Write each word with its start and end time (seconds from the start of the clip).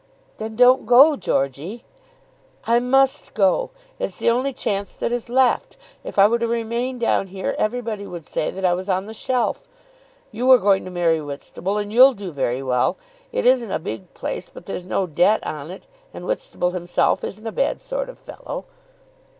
"Then 0.37 0.55
don't 0.55 0.87
go, 0.87 1.15
Georgey." 1.15 1.85
"I 2.65 2.79
must 2.79 3.35
go. 3.35 3.69
It's 3.99 4.17
the 4.17 4.31
only 4.31 4.51
chance 4.51 4.95
that 4.95 5.11
is 5.11 5.29
left. 5.29 5.77
If 6.03 6.17
I 6.17 6.25
were 6.27 6.39
to 6.39 6.47
remain 6.47 6.97
down 6.97 7.27
here 7.27 7.53
everybody 7.59 8.07
would 8.07 8.25
say 8.25 8.49
that 8.49 8.65
I 8.65 8.73
was 8.73 8.89
on 8.89 9.05
the 9.05 9.13
shelf. 9.13 9.67
You 10.31 10.49
are 10.53 10.57
going 10.57 10.85
to 10.85 10.89
marry 10.89 11.21
Whitstable, 11.21 11.77
and 11.77 11.93
you'll 11.93 12.13
do 12.13 12.31
very 12.31 12.63
well. 12.63 12.97
It 13.31 13.45
isn't 13.45 13.69
a 13.69 13.77
big 13.77 14.11
place, 14.15 14.49
but 14.49 14.65
there's 14.65 14.87
no 14.87 15.05
debt 15.05 15.45
on 15.45 15.69
it, 15.69 15.83
and 16.15 16.25
Whitstable 16.25 16.71
himself 16.71 17.23
isn't 17.23 17.45
a 17.45 17.51
bad 17.51 17.79
sort 17.79 18.09
of 18.09 18.17
fellow." 18.17 18.65